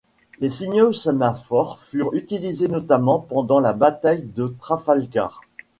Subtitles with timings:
[0.39, 5.41] Les signaux sémaphore furent utilisés notamment pendant la bataille de Trafalgar.